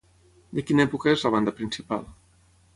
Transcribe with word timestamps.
De 0.59 0.63
quina 0.69 0.87
època 0.89 1.13
és 1.13 1.27
la 1.27 1.33
banda 1.37 1.55
principal? 1.61 2.05